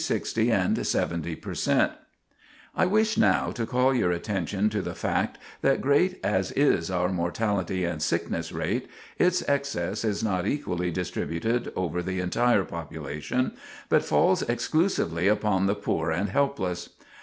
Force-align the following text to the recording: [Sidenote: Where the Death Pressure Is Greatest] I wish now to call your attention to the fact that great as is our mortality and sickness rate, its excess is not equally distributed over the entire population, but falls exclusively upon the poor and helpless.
[Sidenote: 0.03 0.17
Where 0.17 0.29
the 0.33 0.49
Death 0.49 0.91
Pressure 1.41 1.51
Is 1.51 1.65
Greatest] 1.65 1.97
I 2.75 2.85
wish 2.87 3.17
now 3.19 3.51
to 3.51 3.67
call 3.67 3.93
your 3.93 4.09
attention 4.09 4.71
to 4.71 4.81
the 4.81 4.95
fact 4.95 5.37
that 5.61 5.79
great 5.79 6.19
as 6.23 6.51
is 6.53 6.89
our 6.89 7.09
mortality 7.09 7.85
and 7.85 8.01
sickness 8.01 8.51
rate, 8.51 8.87
its 9.19 9.47
excess 9.47 10.03
is 10.03 10.23
not 10.23 10.47
equally 10.47 10.89
distributed 10.89 11.71
over 11.75 12.01
the 12.01 12.19
entire 12.19 12.63
population, 12.63 13.51
but 13.89 14.03
falls 14.03 14.41
exclusively 14.49 15.27
upon 15.27 15.67
the 15.67 15.75
poor 15.75 16.09
and 16.09 16.29
helpless. 16.29 16.89